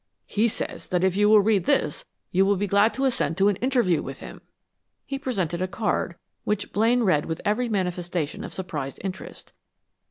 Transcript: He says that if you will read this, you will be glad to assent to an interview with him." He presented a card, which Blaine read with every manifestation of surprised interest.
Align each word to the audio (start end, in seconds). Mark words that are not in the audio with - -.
He 0.25 0.47
says 0.47 0.87
that 0.87 1.03
if 1.03 1.15
you 1.15 1.29
will 1.29 1.41
read 1.41 1.65
this, 1.65 2.03
you 2.31 2.43
will 2.43 2.55
be 2.55 2.65
glad 2.65 2.91
to 2.95 3.05
assent 3.05 3.37
to 3.37 3.49
an 3.49 3.55
interview 3.57 4.01
with 4.01 4.17
him." 4.17 4.41
He 5.05 5.19
presented 5.19 5.61
a 5.61 5.67
card, 5.67 6.15
which 6.43 6.71
Blaine 6.73 7.03
read 7.03 7.27
with 7.27 7.39
every 7.45 7.69
manifestation 7.69 8.43
of 8.43 8.51
surprised 8.51 8.99
interest. 9.03 9.53